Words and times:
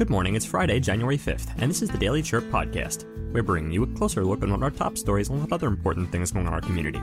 Good 0.00 0.08
morning, 0.08 0.34
it's 0.34 0.46
Friday, 0.46 0.80
January 0.80 1.18
5th, 1.18 1.52
and 1.58 1.70
this 1.70 1.82
is 1.82 1.90
the 1.90 1.98
Daily 1.98 2.22
Chirp 2.22 2.44
Podcast. 2.44 3.04
We're 3.34 3.42
bringing 3.42 3.70
you 3.70 3.82
a 3.82 3.86
closer 3.86 4.24
look 4.24 4.42
at 4.42 4.48
one 4.48 4.54
of 4.54 4.62
our 4.62 4.70
top 4.70 4.96
stories 4.96 5.28
and 5.28 5.42
what 5.42 5.52
other 5.52 5.66
important 5.66 6.10
things 6.10 6.32
going 6.32 6.46
on 6.46 6.54
in 6.54 6.54
our 6.54 6.62
community. 6.62 6.98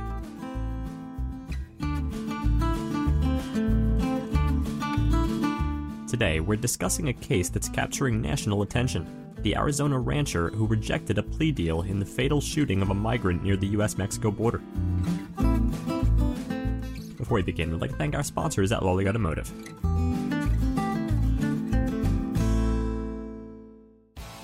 Today, 6.10 6.40
we're 6.40 6.56
discussing 6.56 7.10
a 7.10 7.14
case 7.14 7.50
that's 7.50 7.70
capturing 7.70 8.20
national 8.20 8.64
attention 8.64 9.08
the 9.44 9.56
Arizona 9.56 10.00
rancher 10.00 10.50
who 10.50 10.66
rejected 10.66 11.20
a 11.20 11.24
plea 11.24 11.52
deal 11.52 11.84
in 11.84 12.00
the 12.00 12.06
fatal 12.06 12.42
shooting 12.42 12.82
of 12.82 12.90
a 12.90 12.96
migrant 12.96 13.44
near 13.44 13.58
the 13.58 13.68
US 13.68 14.00
Mexico 14.00 14.32
border. 14.32 14.58
Before 17.16 17.36
we 17.36 17.44
begin, 17.44 17.72
we'd 17.72 17.82
like 17.82 17.92
to 17.92 17.98
thank 17.98 18.16
our 18.16 18.24
sponsors 18.24 18.72
at 18.72 18.82
Lawley 18.82 19.08
Automotive. 19.08 19.54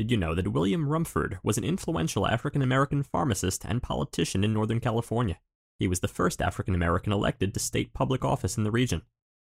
Did 0.00 0.10
you 0.10 0.16
know 0.16 0.34
that 0.34 0.48
William 0.48 0.88
Rumford 0.88 1.40
was 1.42 1.58
an 1.58 1.64
influential 1.64 2.26
African 2.26 2.62
American 2.62 3.02
pharmacist 3.02 3.66
and 3.66 3.82
politician 3.82 4.42
in 4.42 4.54
Northern 4.54 4.80
California? 4.80 5.38
He 5.78 5.86
was 5.86 6.00
the 6.00 6.08
first 6.08 6.40
African 6.40 6.74
American 6.74 7.12
elected 7.12 7.52
to 7.52 7.60
state 7.60 7.92
public 7.92 8.24
office 8.24 8.56
in 8.56 8.64
the 8.64 8.70
region. 8.70 9.02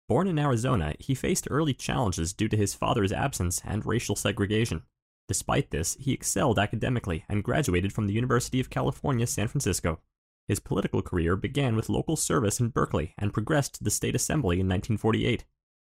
Born 0.07 0.25
in 0.25 0.39
Arizona, 0.39 0.93
he 0.99 1.15
faced 1.15 1.49
early 1.51 1.73
challenges 1.73 2.31
due 2.31 2.47
to 2.47 2.55
his 2.55 2.73
father's 2.73 3.11
absence 3.11 3.61
and 3.65 3.85
racial 3.85 4.15
segregation. 4.15 4.83
Despite 5.27 5.71
this, 5.71 5.97
he 5.99 6.13
excelled 6.13 6.59
academically 6.59 7.25
and 7.27 7.43
graduated 7.43 7.91
from 7.91 8.07
the 8.07 8.13
University 8.13 8.61
of 8.61 8.69
California, 8.69 9.27
San 9.27 9.49
Francisco. 9.49 9.99
His 10.47 10.61
political 10.61 11.01
career 11.01 11.35
began 11.35 11.75
with 11.75 11.89
local 11.89 12.15
service 12.15 12.61
in 12.61 12.69
Berkeley 12.69 13.13
and 13.17 13.33
progressed 13.33 13.75
to 13.75 13.83
the 13.83 13.91
state 13.91 14.15
assembly 14.15 14.61
in 14.61 14.67
1948. 14.69 15.43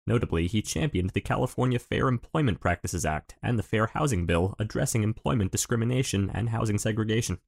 Notably, 0.08 0.46
he 0.46 0.62
championed 0.62 1.10
the 1.10 1.20
California 1.20 1.78
Fair 1.78 2.08
Employment 2.08 2.60
Practices 2.60 3.04
Act 3.04 3.34
and 3.42 3.58
the 3.58 3.62
Fair 3.62 3.88
Housing 3.88 4.24
Bill 4.24 4.54
addressing 4.58 5.02
employment 5.02 5.52
discrimination 5.52 6.30
and 6.32 6.48
housing 6.48 6.78
segregation. 6.78 7.40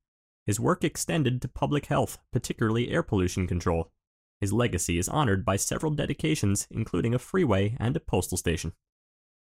His 0.45 0.61
work 0.61 0.85
extended 0.85 1.41
to 1.41 1.49
public 1.49 1.87
health, 1.87 2.19
particularly 2.31 2.91
air 2.91 3.03
pollution 3.03 3.47
control. 3.47 3.91
His 4.43 4.53
legacy 4.53 4.99
is 4.99 5.09
honored 5.09 5.43
by 5.43 5.57
several 5.57 5.93
dedications, 5.93 6.69
including 6.71 7.15
a 7.15 7.19
freeway 7.19 7.79
and 7.81 7.97
a 7.97 8.01
postal 8.01 8.37
station. 8.37 8.75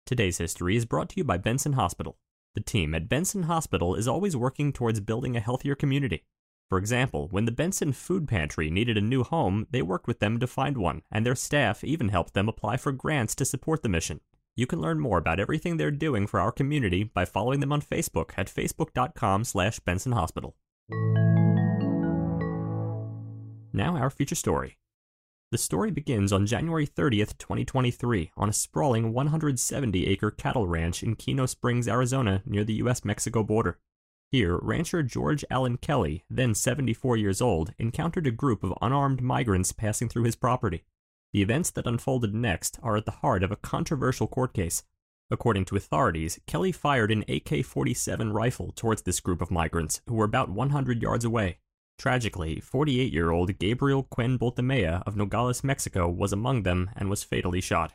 Today's 0.05 0.37
history 0.37 0.77
is 0.77 0.85
brought 0.85 1.09
to 1.09 1.17
you 1.17 1.25
by 1.25 1.37
Benson 1.37 1.73
Hospital. 1.73 2.17
The 2.55 2.61
team 2.61 2.95
at 2.95 3.09
Benson 3.09 3.43
Hospital 3.43 3.95
is 3.95 4.07
always 4.07 4.37
working 4.37 4.71
towards 4.71 5.01
building 5.01 5.35
a 5.35 5.41
healthier 5.41 5.75
community. 5.75 6.23
For 6.69 6.77
example, 6.77 7.27
when 7.31 7.45
the 7.45 7.51
Benson 7.51 7.93
Food 7.93 8.27
Pantry 8.27 8.69
needed 8.69 8.95
a 8.95 9.01
new 9.01 9.23
home, 9.23 9.65
they 9.71 9.81
worked 9.81 10.05
with 10.05 10.19
them 10.19 10.39
to 10.39 10.45
find 10.45 10.77
one, 10.77 11.01
and 11.11 11.25
their 11.25 11.35
staff 11.35 11.83
even 11.83 12.09
helped 12.09 12.35
them 12.35 12.47
apply 12.47 12.77
for 12.77 12.91
grants 12.91 13.33
to 13.35 13.45
support 13.45 13.81
the 13.81 13.89
mission. 13.89 14.21
You 14.55 14.67
can 14.67 14.79
learn 14.79 14.99
more 14.99 15.17
about 15.17 15.39
everything 15.39 15.77
they're 15.77 15.89
doing 15.89 16.27
for 16.27 16.39
our 16.39 16.51
community 16.51 17.03
by 17.03 17.25
following 17.25 17.59
them 17.59 17.73
on 17.73 17.81
Facebook 17.81 18.31
at 18.37 18.53
facebook.com 18.53 19.45
slash 19.45 19.79
Benson 19.79 20.11
Hospital. 20.11 20.55
Now 23.73 23.97
our 23.97 24.11
feature 24.11 24.35
story. 24.35 24.77
The 25.51 25.57
story 25.57 25.89
begins 25.89 26.31
on 26.31 26.45
January 26.45 26.85
30th, 26.85 27.39
2023, 27.39 28.29
on 28.37 28.49
a 28.49 28.53
sprawling 28.53 29.11
170 29.11 30.05
acre 30.05 30.29
cattle 30.29 30.67
ranch 30.67 31.01
in 31.01 31.15
Kino 31.15 31.47
Springs, 31.47 31.87
Arizona, 31.87 32.43
near 32.45 32.63
the 32.63 32.73
US 32.73 33.03
Mexico 33.03 33.41
border. 33.43 33.79
Here, 34.31 34.59
rancher 34.61 35.01
George 35.01 35.43
Alan 35.49 35.77
Kelly, 35.77 36.23
then 36.29 36.53
74 36.53 37.17
years 37.17 37.41
old, 37.41 37.73
encountered 37.79 38.27
a 38.27 38.31
group 38.31 38.63
of 38.63 38.75
unarmed 38.79 39.21
migrants 39.21 39.71
passing 39.71 40.07
through 40.07 40.25
his 40.25 40.35
property. 40.35 40.83
The 41.33 41.41
events 41.41 41.71
that 41.71 41.87
unfolded 41.87 42.35
next 42.35 42.77
are 42.83 42.95
at 42.95 43.05
the 43.05 43.11
heart 43.11 43.41
of 43.41 43.51
a 43.51 43.55
controversial 43.55 44.27
court 44.27 44.53
case. 44.53 44.83
According 45.31 45.65
to 45.65 45.75
authorities, 45.75 46.39
Kelly 46.45 46.71
fired 46.71 47.11
an 47.11 47.25
AK 47.27 47.65
47 47.65 48.31
rifle 48.31 48.71
towards 48.75 49.01
this 49.01 49.19
group 49.19 49.41
of 49.41 49.49
migrants, 49.49 50.01
who 50.07 50.13
were 50.13 50.25
about 50.25 50.49
100 50.49 51.01
yards 51.01 51.25
away. 51.25 51.57
Tragically, 51.97 52.59
48 52.59 53.11
year 53.11 53.31
old 53.31 53.57
Gabriel 53.57 54.03
Cuen-Buitimea 54.03 55.03
of 55.07 55.15
Nogales, 55.15 55.63
Mexico, 55.63 56.07
was 56.07 56.31
among 56.31 56.63
them 56.63 56.91
and 56.95 57.09
was 57.09 57.23
fatally 57.23 57.61
shot. 57.61 57.93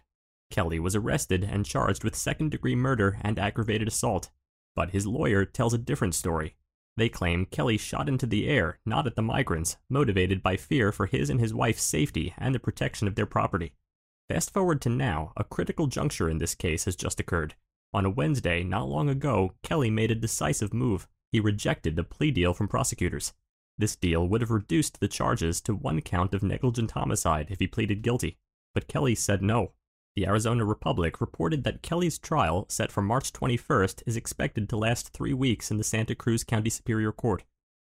Kelly 0.51 0.81
was 0.81 0.97
arrested 0.97 1.45
and 1.45 1.65
charged 1.65 2.03
with 2.03 2.17
second 2.17 2.51
degree 2.51 2.75
murder 2.75 3.19
and 3.23 3.39
aggravated 3.39 3.89
assault. 3.89 4.31
But 4.77 4.91
his 4.91 5.07
lawyer 5.07 5.45
tells 5.45 5.75
a 5.75 5.79
different 5.79 6.15
story. 6.15 6.57
They 6.97 7.09
claim 7.09 7.47
Kelly 7.47 7.77
shot 7.77 8.09
into 8.09 8.27
the 8.27 8.49
air, 8.49 8.79
not 8.87 9.07
at 9.07 9.17
the 9.17 9.23
migrants, 9.23 9.77
motivated 9.89 10.43
by 10.43 10.57
fear 10.57 10.93
for 10.93 11.07
his 11.07 11.29
and 11.29 11.41
his 11.41 11.53
wife's 11.53 11.83
safety 11.83 12.35
and 12.39 12.55
the 12.55 12.61
protection 12.61 13.09
of 13.09 13.15
their 13.15 13.27
property. 13.27 13.73
Fast 14.29 14.53
forward 14.53 14.81
to 14.83 14.89
now, 14.89 15.33
a 15.37 15.45
critical 15.45 15.87
juncture 15.87 16.31
in 16.31 16.39
this 16.39 16.55
case 16.55 16.85
has 16.85 16.97
just 16.97 17.21
occurred. 17.21 17.55
On 17.93 18.05
a 18.05 18.11
Wednesday, 18.11 18.63
not 18.63 18.89
long 18.89 19.09
ago, 19.09 19.55
Kelly 19.63 19.91
made 19.91 20.11
a 20.11 20.17
decisive 20.17 20.73
move. 20.73 21.09
He 21.31 21.41
rejected 21.41 21.97
the 21.97 22.05
plea 22.05 22.31
deal 22.31 22.55
from 22.55 22.69
prosecutors. 22.69 23.33
This 23.77 23.97
deal 23.97 24.27
would 24.29 24.41
have 24.41 24.51
reduced 24.51 25.01
the 25.01 25.09
charges 25.09 25.61
to 25.63 25.75
one 25.75 26.01
count 26.01 26.33
of 26.33 26.43
negligent 26.43 26.93
homicide 26.93 27.49
if 27.51 27.59
he 27.59 27.67
pleaded 27.67 28.03
guilty, 28.03 28.39
but 28.73 28.89
Kelly 28.89 29.15
said 29.15 29.43
no. 29.43 29.73
The 30.17 30.29
Arizona 30.29 30.65
Republic 30.65 31.21
reported 31.21 31.65
that 31.65 31.83
Kelly's 31.83 32.21
trial, 32.21 32.67
set 32.69 32.93
for 32.93 33.03
March 33.03 33.33
21st, 33.33 34.05
is 34.07 34.17
expected 34.17 34.69
to 34.69 34.77
last 34.77 35.13
three 35.13 35.35
weeks 35.35 35.73
in 35.73 35.77
the 35.77 35.83
Santa 35.83 36.15
Cruz 36.15 36.45
County 36.45 36.71
Superior 36.71 37.11
Court. 37.11 37.43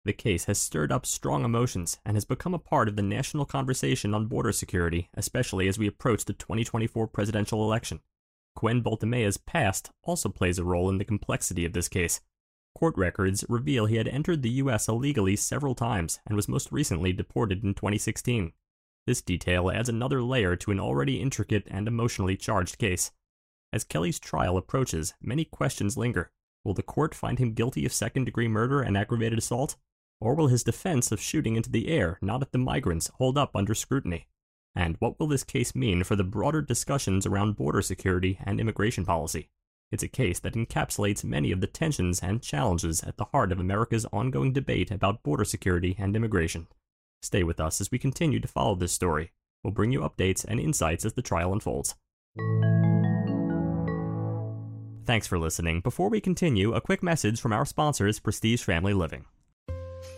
The 0.07 0.15
case 0.15 0.47
has 0.47 0.59
stirred 0.59 0.91
up 0.91 1.05
strong 1.05 1.45
emotions 1.45 1.99
and 2.05 2.17
has 2.17 2.25
become 2.25 2.55
a 2.55 2.59
part 2.59 2.89
of 2.89 2.97
the 2.97 3.03
national 3.03 3.45
conversation 3.45 4.15
on 4.15 4.27
border 4.27 4.53
security, 4.53 5.11
especially 5.13 5.69
as 5.69 5.79
we 5.79 5.87
approach 5.87 6.25
the 6.25 6.33
2024 6.33 7.07
presidential 7.09 7.63
election. 7.63 8.01
Cuen-Buitimea's 8.57 9.37
past 9.37 9.91
also 10.03 10.31
plays 10.31 10.59
a 10.59 10.65
role 10.65 10.89
in 10.89 10.97
the 10.97 11.05
complexity 11.05 11.67
of 11.67 11.75
this 11.75 11.89
case. 11.89 12.23
Court 12.75 12.97
records 12.97 13.45
reveal 13.51 13.85
he 13.85 13.97
had 13.97 14.09
entered 14.09 14.43
the 14.43 14.51
U.S. 14.51 14.89
illegally 14.89 15.37
several 15.37 15.75
times 15.75 16.21
and 16.27 16.37
was 16.37 16.49
most 16.49 16.73
recently 16.73 17.13
deported 17.13 17.63
in 17.63 17.75
2016. 17.75 18.53
This 19.07 19.21
detail 19.21 19.71
adds 19.71 19.89
another 19.89 20.23
layer 20.23 20.57
to 20.57 20.71
an 20.71 20.81
already 20.81 21.21
intricate 21.21 21.69
and 21.71 21.87
emotionally 21.87 22.37
charged 22.37 22.79
case. 22.79 23.13
As 23.73 23.85
Kelly's 23.85 24.19
trial 24.19 24.57
approaches, 24.57 25.15
many 25.21 25.45
questions 25.45 25.97
linger. 25.97 26.31
Will 26.65 26.75
the 26.75 26.83
court 26.83 27.15
find 27.15 27.39
him 27.39 27.53
guilty 27.53 27.85
of 27.85 27.93
second 27.93 28.25
degree 28.25 28.49
murder 28.49 28.81
and 28.81 28.97
aggravated 28.97 29.39
assault? 29.39 29.77
Or 30.21 30.35
will 30.35 30.47
his 30.47 30.65
defense 30.65 31.13
of 31.13 31.21
shooting 31.21 31.57
into 31.57 31.71
the 31.71 31.89
air, 31.89 32.19
not 32.23 32.41
at 32.41 32.53
the 32.53 32.59
migrants, 32.59 33.11
hold 33.19 33.37
up 33.37 33.55
under 33.55 33.75
scrutiny? 33.75 34.27
And 34.75 34.97
what 35.01 35.21
will 35.21 35.27
this 35.27 35.45
case 35.45 35.75
mean 35.75 36.03
for 36.03 36.17
the 36.17 36.25
broader 36.25 36.63
discussions 36.63 37.27
around 37.27 37.57
border 37.57 37.83
security 37.83 38.39
and 38.45 38.59
immigration 38.59 39.05
policy? 39.05 39.51
It's 39.93 40.03
a 40.03 40.09
case 40.09 40.41
that 40.41 40.55
encapsulates 40.55 41.23
many 41.23 41.53
of 41.53 41.61
the 41.61 41.67
tensions 41.67 42.21
and 42.21 42.43
challenges 42.43 43.03
at 43.03 43.17
the 43.19 43.27
heart 43.27 43.53
of 43.53 43.61
America's 43.61 44.07
ongoing 44.13 44.53
debate 44.53 44.91
about 44.91 45.23
border 45.23 45.45
security 45.45 45.95
and 45.99 46.17
immigration. 46.17 46.69
Stay 47.25 47.43
with 47.43 47.59
us 47.59 47.81
as 47.81 47.91
we 47.91 47.99
continue 47.99 48.39
to 48.39 48.47
follow 48.47 48.75
this 48.75 48.93
story. 48.93 49.33
We'll 49.63 49.73
bring 49.73 49.93
you 49.93 50.01
updates 50.01 50.45
and 50.45 50.61
insights 50.61 51.07
as 51.07 51.15
the 51.15 51.23
trial 51.23 51.55
unfolds. 51.55 51.95
Thanks 55.07 55.27
for 55.27 55.39
listening. 55.39 55.81
Before 55.81 56.11
we 56.11 56.21
continue, 56.21 56.75
a 56.75 56.83
quick 56.83 57.03
message 57.03 57.41
from 57.41 57.53
our 57.55 57.65
sponsors, 57.65 58.21
Prestige 58.21 58.63
Family 58.63 58.93
Living. 58.93 59.25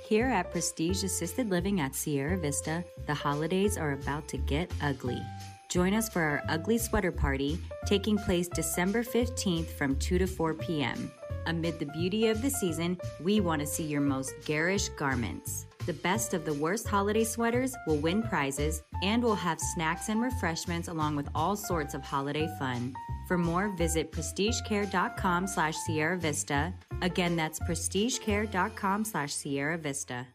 Here 0.08 0.26
at 0.26 0.50
Prestige 0.50 1.04
Assisted 1.04 1.48
Living 1.48 1.80
at 1.80 1.94
Sierra 1.94 2.36
Vista, 2.36 2.84
the 3.06 3.14
holidays 3.14 3.78
are 3.78 3.92
about 3.92 4.26
to 4.28 4.38
get 4.38 4.70
ugly. 4.82 5.22
Join 5.68 5.94
us 5.94 6.08
for 6.08 6.22
our 6.22 6.42
Ugly 6.48 6.78
Sweater 6.78 7.12
Party 7.12 7.58
taking 7.86 8.16
place 8.18 8.48
December 8.48 9.04
15th 9.04 9.66
from 9.66 9.96
2 9.96 10.18
to 10.18 10.26
4 10.26 10.54
p.m. 10.54 11.10
Amid 11.46 11.78
the 11.78 11.86
beauty 11.86 12.26
of 12.26 12.42
the 12.42 12.50
season, 12.50 12.98
we 13.22 13.40
want 13.40 13.60
to 13.60 13.66
see 13.66 13.84
your 13.84 14.00
most 14.00 14.34
garish 14.44 14.88
garments. 14.90 15.66
The 15.86 15.92
best 15.92 16.34
of 16.34 16.44
the 16.44 16.52
worst 16.52 16.88
holiday 16.88 17.22
sweaters 17.22 17.72
will 17.86 17.98
win 17.98 18.20
prizes 18.20 18.82
and 19.04 19.22
we'll 19.22 19.36
have 19.36 19.60
snacks 19.60 20.08
and 20.08 20.20
refreshments 20.20 20.88
along 20.88 21.14
with 21.14 21.28
all 21.32 21.54
sorts 21.54 21.94
of 21.94 22.02
holiday 22.02 22.48
fun. 22.58 22.92
For 23.28 23.38
more, 23.38 23.68
visit 23.76 24.10
prestigecare.com 24.10 25.46
slash 25.46 25.76
Sierra 25.76 26.18
Vista. 26.18 26.74
Again, 27.02 27.36
that's 27.36 27.60
prestigecare.com 27.60 29.04
slash 29.04 29.32
Sierra 29.32 29.78
Vista. 29.78 30.26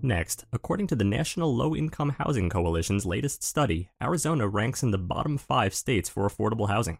Next, 0.00 0.44
according 0.52 0.86
to 0.88 0.94
the 0.94 1.02
National 1.02 1.52
Low 1.52 1.74
Income 1.74 2.10
Housing 2.18 2.48
Coalition's 2.48 3.04
latest 3.04 3.42
study, 3.42 3.88
Arizona 4.00 4.46
ranks 4.46 4.84
in 4.84 4.92
the 4.92 4.98
bottom 4.98 5.36
five 5.36 5.74
states 5.74 6.08
for 6.08 6.28
affordable 6.28 6.68
housing. 6.68 6.98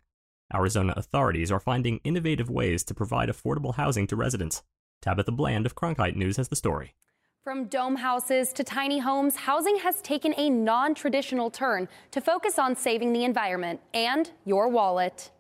Arizona 0.53 0.93
authorities 0.97 1.53
are 1.53 1.61
finding 1.61 2.01
innovative 2.03 2.51
ways 2.51 2.83
to 2.83 2.95
provide 2.95 3.29
affordable 3.29 3.77
housing 3.77 4.09
to 4.09 4.17
residents. 4.17 4.65
Tabitha 5.05 5.33
Bland 5.33 5.67
of 5.67 5.75
Cronkite 5.75 6.17
News 6.17 6.39
has 6.39 6.49
the 6.49 6.57
story. 6.57 6.95
From 7.43 7.67
dome 7.67 7.97
houses 7.97 8.55
to 8.55 8.65
tiny 8.65 9.01
homes, 9.01 9.37
housing 9.37 9.77
has 9.81 10.01
taken 10.01 10.33
a 10.39 10.49
non 10.49 10.95
traditional 10.95 11.51
turn 11.51 11.89
to 12.11 12.23
focus 12.23 12.59
on 12.59 12.75
saving 12.75 13.13
the 13.13 13.23
environment 13.23 13.83
and 13.93 14.31
your 14.47 14.67
wallet. 14.67 15.31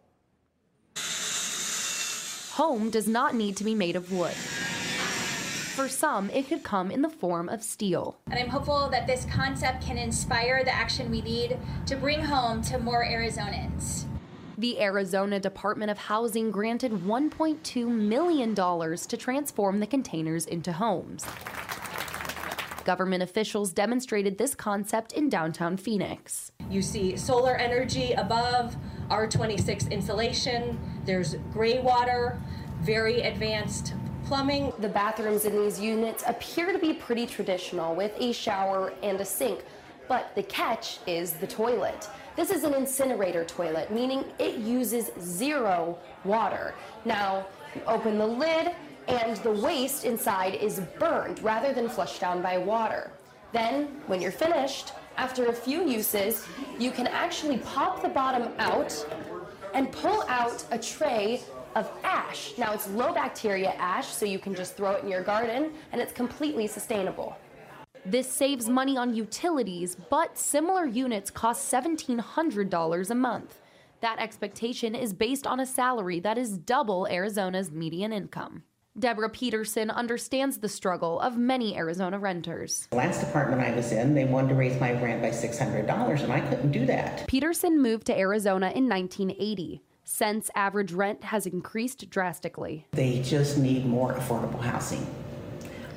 Home 2.56 2.90
does 2.90 3.08
not 3.08 3.34
need 3.34 3.56
to 3.56 3.64
be 3.64 3.74
made 3.74 3.96
of 3.96 4.12
wood. 4.12 4.34
For 4.34 5.88
some, 5.88 6.28
it 6.28 6.46
could 6.46 6.62
come 6.62 6.90
in 6.90 7.00
the 7.00 7.08
form 7.08 7.48
of 7.48 7.62
steel. 7.62 8.18
And 8.30 8.38
I'm 8.38 8.50
hopeful 8.50 8.90
that 8.90 9.06
this 9.06 9.24
concept 9.24 9.82
can 9.82 9.96
inspire 9.96 10.62
the 10.62 10.74
action 10.74 11.10
we 11.10 11.22
need 11.22 11.56
to 11.86 11.96
bring 11.96 12.20
home 12.20 12.60
to 12.64 12.78
more 12.78 13.02
Arizonans. 13.02 14.04
The 14.56 14.80
Arizona 14.80 15.40
Department 15.40 15.90
of 15.90 15.98
Housing 15.98 16.52
granted 16.52 16.92
$1.2 16.92 17.88
million 17.88 18.54
to 18.54 19.16
transform 19.16 19.80
the 19.80 19.86
containers 19.86 20.46
into 20.46 20.72
homes. 20.72 21.26
Government 22.84 23.24
officials 23.24 23.72
demonstrated 23.72 24.38
this 24.38 24.54
concept 24.54 25.12
in 25.12 25.28
downtown 25.28 25.76
Phoenix. 25.76 26.52
You 26.70 26.82
see 26.82 27.16
solar 27.16 27.56
energy 27.56 28.12
above, 28.12 28.76
R26 29.08 29.90
insulation, 29.90 30.78
there's 31.04 31.34
gray 31.52 31.80
water, 31.80 32.40
very 32.80 33.22
advanced 33.22 33.94
plumbing. 34.24 34.72
The 34.78 34.88
bathrooms 34.88 35.46
in 35.46 35.56
these 35.56 35.80
units 35.80 36.22
appear 36.28 36.72
to 36.72 36.78
be 36.78 36.92
pretty 36.92 37.26
traditional 37.26 37.94
with 37.96 38.12
a 38.20 38.32
shower 38.32 38.92
and 39.02 39.20
a 39.20 39.24
sink, 39.24 39.64
but 40.06 40.32
the 40.36 40.44
catch 40.44 40.98
is 41.08 41.32
the 41.32 41.46
toilet. 41.48 42.08
This 42.36 42.50
is 42.50 42.64
an 42.64 42.74
incinerator 42.74 43.44
toilet, 43.44 43.92
meaning 43.92 44.24
it 44.40 44.56
uses 44.56 45.10
zero 45.20 45.96
water. 46.24 46.74
Now, 47.04 47.46
you 47.76 47.82
open 47.86 48.18
the 48.18 48.26
lid, 48.26 48.72
and 49.06 49.36
the 49.38 49.52
waste 49.52 50.04
inside 50.04 50.56
is 50.56 50.80
burned 50.98 51.40
rather 51.44 51.72
than 51.72 51.88
flushed 51.88 52.20
down 52.20 52.42
by 52.42 52.58
water. 52.58 53.12
Then, 53.52 53.84
when 54.08 54.20
you're 54.20 54.32
finished, 54.32 54.92
after 55.16 55.46
a 55.46 55.52
few 55.52 55.88
uses, 55.88 56.44
you 56.76 56.90
can 56.90 57.06
actually 57.06 57.58
pop 57.58 58.02
the 58.02 58.08
bottom 58.08 58.52
out 58.58 59.06
and 59.72 59.92
pull 59.92 60.24
out 60.26 60.64
a 60.72 60.78
tray 60.78 61.40
of 61.76 61.88
ash. 62.02 62.54
Now 62.58 62.72
it's 62.72 62.88
low 62.90 63.12
bacteria 63.12 63.74
ash, 63.78 64.08
so 64.08 64.26
you 64.26 64.40
can 64.40 64.54
just 64.54 64.76
throw 64.76 64.92
it 64.92 65.04
in 65.04 65.08
your 65.08 65.22
garden 65.22 65.72
and 65.92 66.00
it's 66.00 66.12
completely 66.12 66.66
sustainable. 66.66 67.36
This 68.06 68.30
saves 68.30 68.68
money 68.68 68.98
on 68.98 69.14
utilities, 69.14 69.96
but 70.10 70.36
similar 70.36 70.84
units 70.84 71.30
cost 71.30 71.72
$1,700 71.72 73.10
a 73.10 73.14
month. 73.14 73.60
That 74.02 74.18
expectation 74.18 74.94
is 74.94 75.14
based 75.14 75.46
on 75.46 75.58
a 75.58 75.64
salary 75.64 76.20
that 76.20 76.36
is 76.36 76.58
double 76.58 77.06
Arizona's 77.08 77.70
median 77.70 78.12
income. 78.12 78.64
Deborah 78.98 79.30
Peterson 79.30 79.90
understands 79.90 80.58
the 80.58 80.68
struggle 80.68 81.18
of 81.18 81.38
many 81.38 81.76
Arizona 81.78 82.18
renters. 82.18 82.86
The 82.90 82.96
last 82.96 83.22
apartment 83.22 83.62
I 83.62 83.74
was 83.74 83.90
in, 83.90 84.14
they 84.14 84.26
wanted 84.26 84.50
to 84.50 84.54
raise 84.54 84.78
my 84.78 84.92
rent 85.00 85.22
by 85.22 85.30
$600, 85.30 86.22
and 86.22 86.32
I 86.32 86.40
couldn't 86.40 86.72
do 86.72 86.84
that. 86.84 87.26
Peterson 87.26 87.80
moved 87.80 88.06
to 88.08 88.16
Arizona 88.16 88.66
in 88.66 88.86
1980. 88.86 89.82
Since 90.04 90.50
average 90.54 90.92
rent 90.92 91.24
has 91.24 91.46
increased 91.46 92.10
drastically. 92.10 92.86
They 92.92 93.22
just 93.22 93.56
need 93.56 93.86
more 93.86 94.12
affordable 94.12 94.60
housing. 94.60 95.06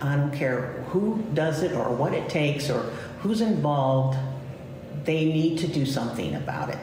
I 0.01 0.15
don't 0.15 0.31
care 0.31 0.83
who 0.89 1.23
does 1.33 1.63
it 1.63 1.73
or 1.73 1.93
what 1.93 2.13
it 2.13 2.29
takes 2.29 2.69
or 2.69 2.81
who's 3.21 3.41
involved, 3.41 4.17
they 5.03 5.25
need 5.25 5.57
to 5.59 5.67
do 5.67 5.85
something 5.85 6.35
about 6.35 6.69
it. 6.69 6.77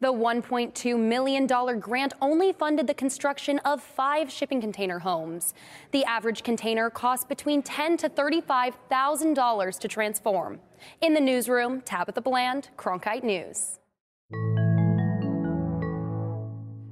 The 0.00 0.12
$1.2 0.12 0.98
million 0.98 1.46
grant 1.80 2.12
only 2.20 2.52
funded 2.52 2.86
the 2.86 2.94
construction 2.94 3.58
of 3.60 3.82
five 3.82 4.30
shipping 4.30 4.60
container 4.60 4.98
homes. 4.98 5.54
The 5.92 6.04
average 6.04 6.42
container 6.42 6.90
costs 6.90 7.24
between 7.24 7.62
10 7.62 7.96
to 7.98 8.10
$35,000 8.10 9.78
to 9.78 9.88
transform. 9.88 10.60
In 11.00 11.14
the 11.14 11.20
newsroom, 11.20 11.80
Tabitha 11.80 12.20
Bland, 12.20 12.68
Cronkite 12.76 13.24
News. 13.24 13.78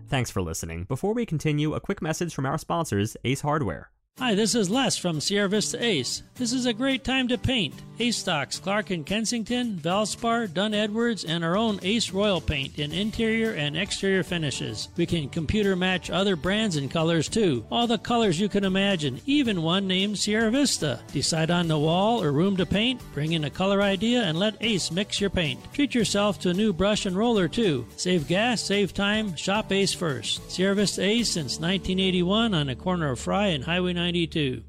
Thanks 0.09 0.31
for 0.31 0.41
listening. 0.41 0.85
Before 0.85 1.13
we 1.13 1.27
continue, 1.27 1.75
a 1.75 1.81
quick 1.81 2.01
message 2.01 2.35
from 2.35 2.47
our 2.47 2.57
sponsors, 2.57 3.17
Ace 3.25 3.43
Hardware. 3.43 3.91
Hi, 4.19 4.35
this 4.35 4.55
is 4.55 4.69
Les 4.69 4.97
from 4.99 5.21
Sierra 5.21 5.49
Vista 5.49 5.83
Ace. 5.83 6.23
This 6.35 6.53
is 6.53 6.67
a 6.67 6.73
great 6.73 7.03
time 7.03 7.29
to 7.29 7.39
paint. 7.39 7.75
Ace 7.99 8.17
stocks 8.17 8.59
Clark 8.59 8.91
and 8.91 9.07
Kensington, 9.07 9.79
Valspar, 9.79 10.53
Dunn 10.53 10.75
Edwards, 10.75 11.25
and 11.25 11.45
our 11.45 11.57
own 11.57 11.79
Ace 11.83 12.11
Royal 12.11 12.41
paint 12.41 12.79
in 12.79 12.93
interior 12.93 13.53
and 13.53 13.77
exterior 13.77 14.23
finishes. 14.23 14.89
We 14.97 15.07
can 15.07 15.29
computer 15.29 15.77
match 15.77 16.11
other 16.11 16.35
brands 16.37 16.77
and 16.77 16.91
colors 16.91 17.29
too. 17.29 17.65
All 17.71 17.87
the 17.87 17.99
colors 17.99 18.41
you 18.41 18.49
can 18.49 18.65
imagine, 18.65 19.21
even 19.25 19.63
one 19.63 19.87
named 19.87 20.19
Sierra 20.19 20.51
Vista. 20.51 21.01
Decide 21.13 21.51
on 21.51 21.69
the 21.69 21.79
wall 21.79 22.23
or 22.23 22.33
room 22.33 22.57
to 22.57 22.67
paint, 22.67 23.01
bring 23.15 23.33
in 23.33 23.45
a 23.45 23.51
color 23.51 23.83
idea, 23.83 24.23
and 24.23 24.39
let 24.39 24.57
Ace 24.61 24.91
mix 24.91 25.21
your 25.21 25.31
paint. 25.31 25.61
Treat 25.73 25.95
yourself 25.95 26.41
to 26.41 26.51
a 26.51 26.55
new 26.55 26.73
brush 26.73 27.07
and 27.07 27.17
roller 27.17 27.49
too. 27.49 27.87
Save 27.97 28.27
gas, 28.27 28.61
save 28.61 28.93
time, 28.93 29.37
shop 29.37 29.71
Ace 29.71 29.95
first. 29.95 30.51
Sierra 30.51 30.75
Vista 30.75 31.03
Ace 31.03 31.31
since 31.31 31.61
1981 31.61 32.53
on 32.53 32.67
the 32.67 32.75
corner 32.75 33.11
of 33.11 33.21
Fry 33.21 33.49
and 33.49 33.65
Highway 33.65 33.93
92. 34.03 34.65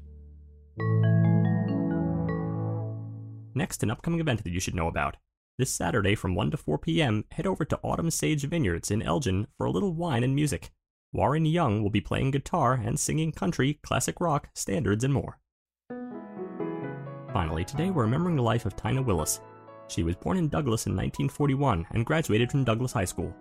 Next, 3.56 3.82
an 3.82 3.90
upcoming 3.90 4.20
event 4.20 4.44
that 4.44 4.52
you 4.52 4.60
should 4.60 4.76
know 4.76 4.86
about. 4.86 5.16
This 5.58 5.72
Saturday 5.72 6.14
from 6.14 6.36
1 6.36 6.52
to 6.52 6.56
4 6.56 6.78
p.m., 6.78 7.24
head 7.32 7.44
over 7.44 7.64
to 7.64 7.80
Autumn 7.82 8.12
Sage 8.12 8.44
Vineyards 8.44 8.92
in 8.92 9.02
Elgin 9.02 9.48
for 9.58 9.66
a 9.66 9.72
little 9.72 9.92
wine 9.92 10.22
and 10.22 10.36
music. 10.36 10.70
Warren 11.12 11.46
Young 11.46 11.82
will 11.82 11.90
be 11.90 12.00
playing 12.00 12.30
guitar 12.30 12.74
and 12.74 12.98
singing 12.98 13.32
country, 13.32 13.80
classic 13.82 14.20
rock, 14.20 14.50
standards, 14.54 15.02
and 15.02 15.12
more. 15.12 15.40
Finally, 17.32 17.64
today 17.64 17.90
we're 17.90 18.02
remembering 18.02 18.36
the 18.36 18.42
life 18.42 18.66
of 18.66 18.76
Tyna 18.76 19.04
Willis. 19.04 19.40
She 19.88 20.04
was 20.04 20.14
born 20.14 20.36
in 20.36 20.48
Douglas 20.48 20.86
in 20.86 20.92
1941 20.92 21.86
and 21.90 22.06
graduated 22.06 22.52
from 22.52 22.62
Douglas 22.62 22.92
High 22.92 23.04
School. 23.04 23.34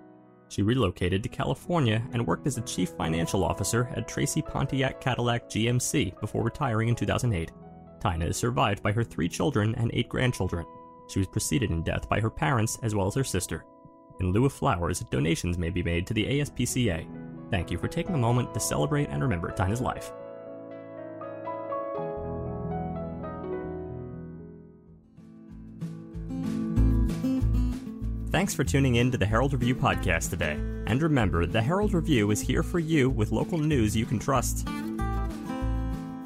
She 0.53 0.61
relocated 0.61 1.23
to 1.23 1.29
California 1.29 2.07
and 2.13 2.27
worked 2.27 2.45
as 2.45 2.59
a 2.59 2.61
chief 2.61 2.89
financial 2.89 3.43
officer 3.43 3.89
at 3.95 4.07
Tracy 4.07 4.39
Pontiac 4.39 5.01
Cadillac 5.01 5.49
GMC 5.49 6.19
before 6.19 6.43
retiring 6.43 6.89
in 6.89 6.95
2008. 6.95 7.51
Tyna 7.99 8.29
is 8.29 8.37
survived 8.37 8.83
by 8.83 8.91
her 8.91 9.03
three 9.03 9.27
children 9.27 9.73
and 9.73 9.89
eight 9.95 10.09
grandchildren. 10.09 10.63
She 11.07 11.17
was 11.17 11.27
preceded 11.27 11.71
in 11.71 11.81
death 11.81 12.07
by 12.07 12.19
her 12.19 12.29
parents 12.29 12.77
as 12.83 12.93
well 12.93 13.07
as 13.07 13.15
her 13.15 13.23
sister. 13.23 13.65
In 14.19 14.31
lieu 14.31 14.45
of 14.45 14.53
flowers, 14.53 14.99
donations 14.99 15.57
may 15.57 15.71
be 15.71 15.81
made 15.81 16.05
to 16.05 16.13
the 16.13 16.25
ASPCA. 16.25 17.07
Thank 17.49 17.71
you 17.71 17.79
for 17.79 17.87
taking 17.87 18.13
a 18.13 18.19
moment 18.19 18.53
to 18.53 18.59
celebrate 18.59 19.09
and 19.09 19.23
remember 19.23 19.49
Tyna's 19.49 19.81
life. 19.81 20.11
Thanks 28.33 28.55
for 28.55 28.63
tuning 28.63 28.95
in 28.95 29.11
to 29.11 29.17
the 29.19 29.27
Herald 29.27 29.53
Review 29.53 29.75
podcast 29.75 30.31
today. 30.31 30.53
And 30.87 30.99
remember, 31.03 31.45
the 31.45 31.61
Herald 31.61 31.93
Review 31.93 32.31
is 32.31 32.41
here 32.41 32.63
for 32.63 32.79
you 32.79 33.07
with 33.07 33.31
local 33.31 33.59
news 33.59 33.95
you 33.95 34.07
can 34.07 34.17
trust. 34.17 34.67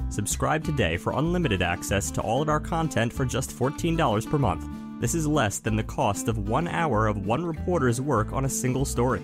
Subscribe 0.08 0.64
today 0.64 0.96
for 0.96 1.12
unlimited 1.12 1.60
access 1.60 2.10
to 2.12 2.22
all 2.22 2.40
of 2.40 2.48
our 2.48 2.60
content 2.60 3.12
for 3.12 3.26
just 3.26 3.50
$14 3.50 4.26
per 4.26 4.38
month. 4.38 4.66
This 5.02 5.14
is 5.14 5.26
less 5.26 5.58
than 5.58 5.76
the 5.76 5.82
cost 5.82 6.28
of 6.28 6.48
one 6.48 6.66
hour 6.66 7.08
of 7.08 7.26
one 7.26 7.44
reporter's 7.44 8.00
work 8.00 8.32
on 8.32 8.46
a 8.46 8.48
single 8.48 8.86
story. 8.86 9.20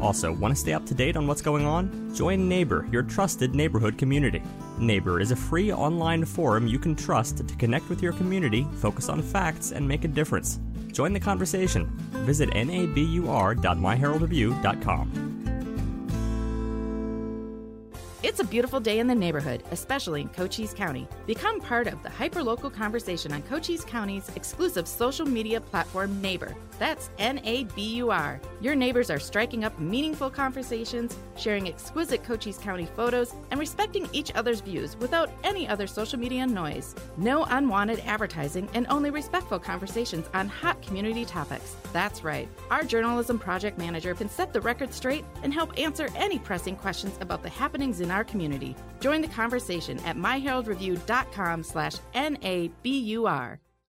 Also, 0.00 0.32
want 0.32 0.54
to 0.54 0.60
stay 0.60 0.74
up 0.74 0.86
to 0.86 0.94
date 0.94 1.16
on 1.16 1.26
what's 1.26 1.42
going 1.42 1.66
on? 1.66 2.14
Join 2.14 2.48
Nabur, 2.48 2.90
your 2.92 3.02
trusted 3.02 3.56
neighborhood 3.56 3.98
community. 3.98 4.42
Nabur 4.78 5.20
is 5.20 5.30
a 5.30 5.36
free 5.36 5.72
online 5.72 6.24
forum 6.24 6.66
you 6.66 6.78
can 6.78 6.94
trust 6.94 7.46
to 7.46 7.54
connect 7.56 7.88
with 7.88 8.02
your 8.02 8.12
community, 8.12 8.66
focus 8.76 9.08
on 9.08 9.22
facts, 9.22 9.72
and 9.72 9.88
make 9.88 10.04
a 10.04 10.08
difference. 10.08 10.60
Join 10.92 11.12
the 11.12 11.20
conversation. 11.20 11.86
Visit 12.24 12.50
nabur.myheraldreview.com. 12.50 15.22
It's 18.22 18.40
a 18.40 18.44
beautiful 18.44 18.80
day 18.80 18.98
in 18.98 19.06
the 19.06 19.14
neighborhood, 19.14 19.62
especially 19.70 20.22
in 20.22 20.28
Cochise 20.30 20.74
County. 20.74 21.06
Become 21.26 21.60
part 21.60 21.86
of 21.86 22.02
the 22.02 22.08
hyperlocal 22.08 22.72
conversation 22.72 23.32
on 23.32 23.42
Cochise 23.42 23.84
County's 23.84 24.28
exclusive 24.34 24.88
social 24.88 25.26
media 25.26 25.60
platform, 25.60 26.20
Nabur. 26.20 26.54
That's 26.78 27.10
N 27.18 27.40
A 27.44 27.64
B 27.64 27.94
U 27.96 28.10
R. 28.10 28.40
Your 28.60 28.74
neighbors 28.74 29.10
are 29.10 29.18
striking 29.18 29.64
up 29.64 29.78
meaningful 29.78 30.30
conversations, 30.30 31.16
sharing 31.36 31.68
exquisite 31.68 32.22
Cochise 32.24 32.58
County 32.58 32.86
photos, 32.96 33.34
and 33.50 33.60
respecting 33.60 34.08
each 34.12 34.34
other's 34.34 34.60
views 34.60 34.96
without 34.96 35.30
any 35.44 35.68
other 35.68 35.86
social 35.86 36.18
media 36.18 36.46
noise. 36.46 36.94
No 37.16 37.44
unwanted 37.44 38.00
advertising 38.06 38.68
and 38.74 38.86
only 38.88 39.10
respectful 39.10 39.58
conversations 39.58 40.26
on 40.34 40.48
hot 40.48 40.80
community 40.82 41.24
topics. 41.24 41.76
That's 41.92 42.24
right. 42.24 42.48
Our 42.70 42.84
journalism 42.84 43.38
project 43.38 43.78
manager 43.78 44.14
can 44.14 44.28
set 44.28 44.52
the 44.52 44.60
record 44.60 44.92
straight 44.92 45.24
and 45.42 45.52
help 45.52 45.78
answer 45.78 46.08
any 46.16 46.38
pressing 46.38 46.76
questions 46.76 47.16
about 47.20 47.42
the 47.42 47.48
happenings 47.48 48.00
in 48.00 48.10
our 48.10 48.24
community. 48.24 48.76
Join 49.00 49.22
the 49.22 49.28
conversation 49.28 49.98
at 50.00 50.16
myheraldreview.com 50.16 51.62
slash 51.62 51.94
N-A-B-U-R. 52.14 53.60